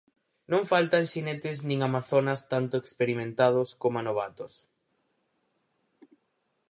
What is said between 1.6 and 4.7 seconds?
nin amazonas tanto experimentados coma novatos.